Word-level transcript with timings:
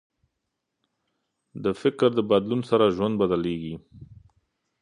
د 1.63 1.65
فکر 1.81 2.09
له 2.17 2.23
بدلون 2.31 2.61
سره 2.69 2.93
ژوند 2.95 3.13
بدل 3.21 3.41
کېږي. 3.51 3.75